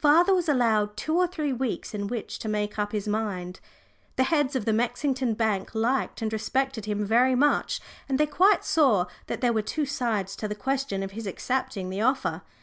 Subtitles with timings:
[0.00, 3.60] Father was allowed two or three weeks in which to make up his mind.
[4.16, 8.64] The heads of the Mexington bank liked and respected him very much, and they quite
[8.64, 12.40] saw that there were two sides to the question of his accepting the offer.